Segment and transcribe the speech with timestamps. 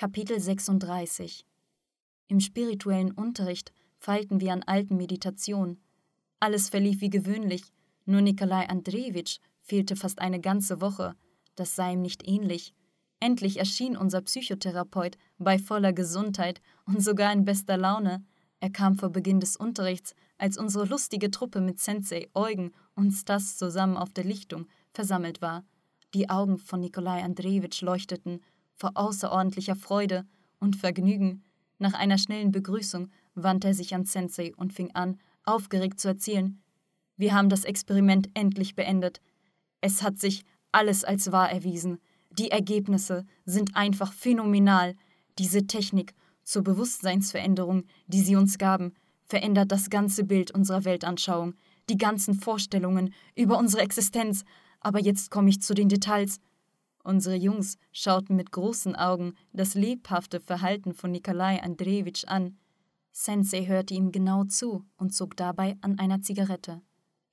[0.00, 1.44] Kapitel 36
[2.28, 5.82] Im spirituellen Unterricht feilten wir an alten Meditationen.
[6.38, 7.64] Alles verlief wie gewöhnlich,
[8.04, 11.16] nur Nikolai Andrejewitsch fehlte fast eine ganze Woche.
[11.56, 12.74] Das sei ihm nicht ähnlich.
[13.18, 18.24] Endlich erschien unser Psychotherapeut bei voller Gesundheit und sogar in bester Laune.
[18.60, 23.56] Er kam vor Beginn des Unterrichts, als unsere lustige Truppe mit Sensei Eugen und Stas
[23.56, 25.64] zusammen auf der Lichtung versammelt war.
[26.14, 28.42] Die Augen von Nikolai Andrejewitsch leuchteten
[28.78, 30.24] vor außerordentlicher Freude
[30.58, 31.42] und Vergnügen.
[31.78, 36.62] Nach einer schnellen Begrüßung wandte er sich an Sensei und fing an, aufgeregt zu erzählen.
[37.16, 39.20] Wir haben das Experiment endlich beendet.
[39.80, 41.98] Es hat sich alles als wahr erwiesen.
[42.30, 44.94] Die Ergebnisse sind einfach phänomenal.
[45.38, 46.14] Diese Technik
[46.44, 51.54] zur Bewusstseinsveränderung, die sie uns gaben, verändert das ganze Bild unserer Weltanschauung,
[51.90, 54.44] die ganzen Vorstellungen über unsere Existenz.
[54.80, 56.38] Aber jetzt komme ich zu den Details.
[57.02, 62.58] Unsere Jungs schauten mit großen Augen das lebhafte Verhalten von Nikolai Andrejewitsch an.
[63.12, 66.82] Sensei hörte ihm genau zu und zog dabei an einer Zigarette.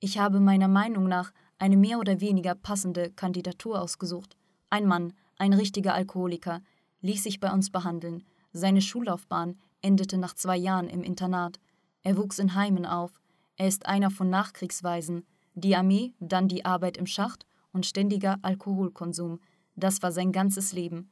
[0.00, 4.36] Ich habe meiner Meinung nach eine mehr oder weniger passende Kandidatur ausgesucht.
[4.68, 6.60] Ein Mann, ein richtiger Alkoholiker,
[7.00, 8.24] ließ sich bei uns behandeln.
[8.52, 11.58] Seine Schullaufbahn endete nach zwei Jahren im Internat.
[12.02, 13.20] Er wuchs in Heimen auf.
[13.56, 15.26] Er ist einer von Nachkriegsweisen.
[15.54, 19.40] Die Armee, dann die Arbeit im Schacht und ständiger Alkoholkonsum.
[19.76, 21.10] Das war sein ganzes Leben.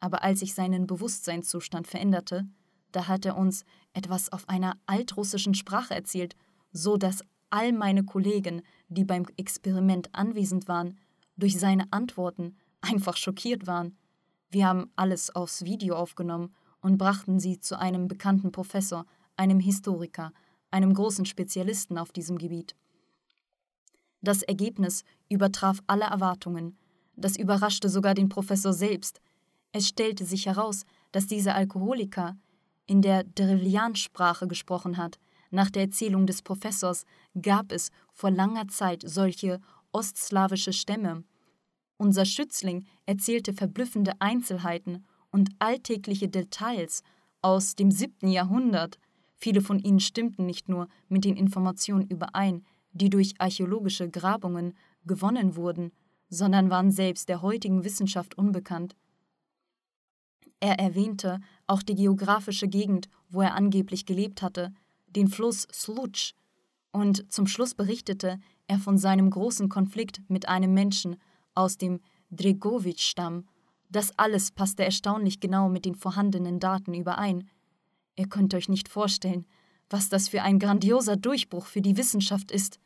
[0.00, 2.46] Aber als sich seinen Bewusstseinszustand veränderte,
[2.92, 6.34] da hat er uns etwas auf einer altrussischen Sprache erzählt,
[6.72, 10.98] so dass all meine Kollegen, die beim Experiment anwesend waren,
[11.36, 13.96] durch seine Antworten einfach schockiert waren.
[14.50, 20.32] Wir haben alles aufs Video aufgenommen und brachten sie zu einem bekannten Professor, einem Historiker,
[20.70, 22.74] einem großen Spezialisten auf diesem Gebiet.
[24.22, 26.76] Das Ergebnis übertraf alle Erwartungen.
[27.20, 29.20] Das überraschte sogar den Professor selbst.
[29.72, 32.36] Es stellte sich heraus, dass dieser Alkoholiker
[32.86, 35.18] in der Drevlian-Sprache gesprochen hat.
[35.50, 37.04] Nach der Erzählung des Professors
[37.40, 39.60] gab es vor langer Zeit solche
[39.92, 41.24] ostslawische Stämme.
[41.98, 47.02] Unser Schützling erzählte verblüffende Einzelheiten und alltägliche Details
[47.42, 48.98] aus dem siebten Jahrhundert.
[49.36, 55.56] Viele von ihnen stimmten nicht nur mit den Informationen überein, die durch archäologische Grabungen gewonnen
[55.56, 55.92] wurden,
[56.30, 58.96] sondern waren selbst der heutigen Wissenschaft unbekannt.
[60.60, 64.72] Er erwähnte auch die geografische Gegend, wo er angeblich gelebt hatte,
[65.08, 66.34] den Fluss Sluch,
[66.92, 71.16] und zum Schluss berichtete er von seinem großen Konflikt mit einem Menschen
[71.54, 73.46] aus dem Dregovitsch-Stamm.
[73.90, 77.48] Das alles passte erstaunlich genau mit den vorhandenen Daten überein.
[78.16, 79.46] Ihr könnt euch nicht vorstellen,
[79.88, 82.78] was das für ein grandioser Durchbruch für die Wissenschaft ist.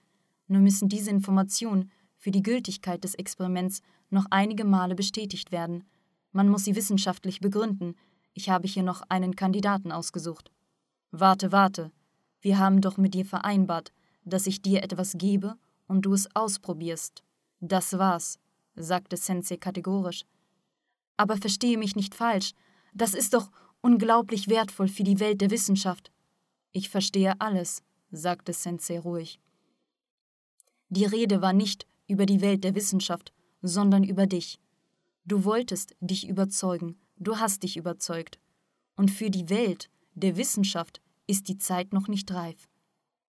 [0.49, 1.91] Nur müssen diese Informationen
[2.25, 5.85] für die Gültigkeit des Experiments noch einige Male bestätigt werden.
[6.33, 7.97] Man muss sie wissenschaftlich begründen.
[8.33, 10.51] Ich habe hier noch einen Kandidaten ausgesucht.
[11.11, 11.93] Warte, warte.
[12.41, 13.93] Wir haben doch mit dir vereinbart,
[14.25, 17.23] dass ich dir etwas gebe und du es ausprobierst.
[17.61, 18.39] Das war's,
[18.75, 20.25] sagte Sensei kategorisch.
[21.19, 22.53] Aber verstehe mich nicht falsch.
[22.95, 23.51] Das ist doch
[23.83, 26.11] unglaublich wertvoll für die Welt der Wissenschaft.
[26.73, 29.41] Ich verstehe alles, sagte Sensei ruhig.
[30.89, 33.32] Die Rede war nicht über die Welt der Wissenschaft,
[33.62, 34.60] sondern über dich.
[35.25, 38.38] Du wolltest dich überzeugen, du hast dich überzeugt.
[38.97, 42.69] Und für die Welt der Wissenschaft ist die Zeit noch nicht reif.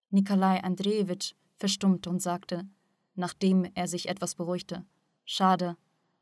[0.09, 2.67] Nikolai Andrejewitsch verstummte und sagte,
[3.15, 4.85] nachdem er sich etwas beruhigte,
[5.23, 5.77] Schade,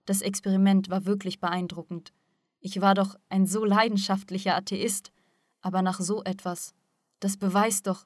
[0.06, 2.14] das Experiment war wirklich beeindruckend.
[2.60, 5.12] Ich war doch ein so leidenschaftlicher Atheist,
[5.62, 6.74] aber nach so etwas,
[7.20, 8.06] das beweist doch,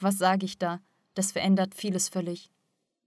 [0.00, 0.80] was sage ich da,
[1.14, 2.50] das verändert vieles völlig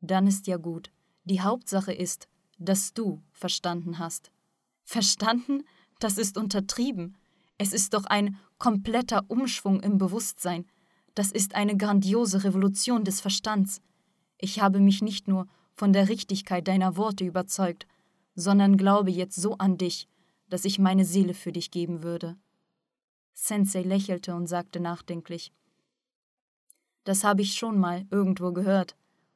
[0.02, 0.92] dann ist ja gut.
[1.24, 4.32] Die Hauptsache ist, dass du verstanden hast.
[4.84, 5.64] Verstanden?
[6.00, 7.18] Das ist untertrieben.
[7.58, 10.66] Es ist doch ein kompletter Umschwung im Bewusstsein.
[11.14, 13.82] Das ist eine grandiose Revolution des Verstands.
[14.38, 17.88] Ich habe mich nicht nur von der Richtigkeit deiner Worte überzeugt,
[18.36, 20.08] sondern glaube jetzt so an dich,
[20.50, 22.38] dass ich meine Seele für dich geben würde.
[23.34, 25.52] Sensei lächelte und sagte nachdenklich:
[27.06, 28.96] Das habe ich schon mal irgendwo gehört.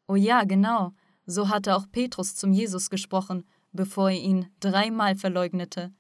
[0.10, 0.94] Oh ja, genau,
[1.28, 5.94] so hatte auch Petrus zum Jesus gesprochen, bevor er ihn dreimal verleugnete.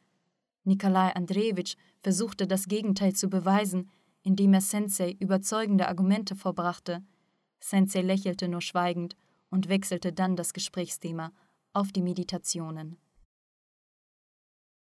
[0.63, 3.91] Nikolai Andrejewitsch versuchte das Gegenteil zu beweisen,
[4.23, 7.03] indem er Sensei überzeugende Argumente vorbrachte.
[7.59, 9.15] Sensei lächelte nur schweigend
[9.51, 11.31] und wechselte dann das Gesprächsthema
[11.73, 12.97] auf die Meditationen.